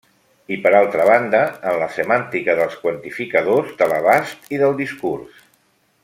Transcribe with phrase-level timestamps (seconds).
[0.53, 1.41] I per altra banda
[1.71, 5.45] en la semàntica dels quantificadors, de l'abast i del discurs.